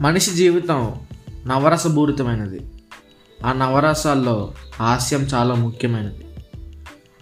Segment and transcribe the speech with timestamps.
[0.00, 0.94] మనిషి జీవితం
[1.46, 2.60] నవరసభూరితమైనది
[3.44, 6.24] ఆ నవరసాల్లో హాస్యం చాలా ముఖ్యమైనది.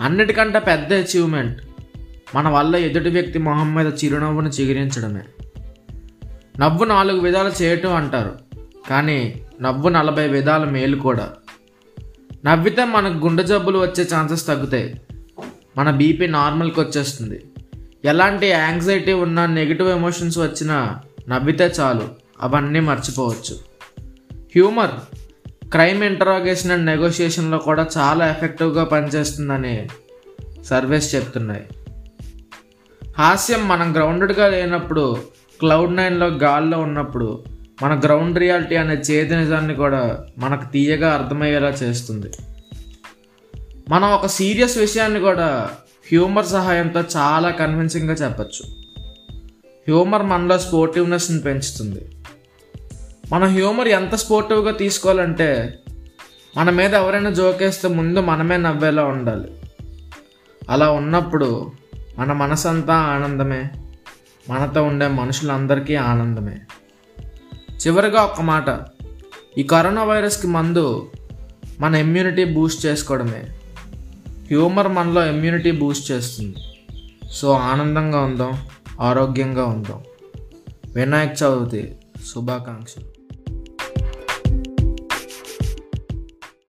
[0.01, 1.63] అన్నిటికంటే పెద్ద అచీవ్మెంట్
[2.35, 5.23] మన వల్ల ఎదుటి వ్యక్తి మొహం మీద చిరునవ్వును చిగురించడమే.
[6.61, 8.39] నవ్వు నాలుగు విధాలు చేయటం అంటారు
[8.91, 11.33] కానీ నవ్వు నలభై విధాల మేలు కూడా.
[12.45, 15.01] నవ్వితే మనకు గుండె జబ్బులు వచ్చే ఛాన్సెస్ తగ్గుతాయి.
[15.77, 17.45] మన బీపీ నార్మల్కి వచ్చేస్తుంది.
[18.05, 22.24] ఎలాంటి యాంగ్జైటీ ఉన్న నెగిటివ్ ఎమోషన్స్ వచ్చినా నవ్వితే చాలు.
[22.41, 23.55] అవన్నీ మర్చిపోవచ్చు.
[24.39, 24.91] హ్యూమర్
[25.71, 29.89] క్రైమ్ ఇంటరాగేషన్ అండ్ నెగోషియేషన్లో కూడా చాలా ఎఫెక్టివ్గా పనిచేస్తుందని
[30.65, 31.65] సర్వేస్ చెప్తున్నాయి.
[33.19, 35.17] హాస్యం మనం గ్రౌండెడ్గా లేనప్పుడు
[35.61, 37.45] క్లౌడ్ నైన్లో గాల్లో ఉన్నప్పుడు
[37.83, 42.31] మన గ్రౌండ్ రియాలిటీ అనే చేతి నిజాన్ని కూడా మనకు తీయగా అర్థమయ్యేలా చేస్తుంది.
[43.89, 45.71] మనం ఒక సీరియస్ విషయాన్ని కూడా
[46.13, 48.71] హ్యూమర్ సహాయంతో చాలా కన్విన్సింగ్గా చెప్పచ్చు.
[49.89, 52.11] హ్యూమర్ మనలో స్పోర్టివ్నెస్ని పెంచుతుంది.
[53.33, 55.79] మన హ్యూమర్ ఎంత స్పోర్టివ్గా తీసుకోవాలంటే
[56.57, 59.53] మన మీద ఎవరైనా జోకేస్తే ముందు మనమే నవ్వేలా ఉండాలి.
[60.71, 61.73] అలా ఉన్నప్పుడు
[62.19, 63.71] మన మనసంతా ఆనందమే.
[64.51, 66.59] మనతో ఉండే మనుషులందరికీ ఆనందమే.
[67.87, 68.65] చివరిగా ఒక మాట.
[69.59, 71.11] ఈ కరోనా వైరస్కి మందు
[71.81, 73.43] మన ఇమ్యూనిటీ బూస్ట్ చేసుకోవడమే.
[74.29, 76.55] హ్యూమర్ మనలో ఇమ్యూనిటీ బూస్ట్ చేస్తుంది.
[77.33, 78.53] సో ఆనందంగా ఉందాం
[79.01, 80.03] ఆరోగ్యంగా ఉందాం.
[80.95, 81.97] వినాయక చవితి.
[82.26, 83.08] శుభాకాంక్షలు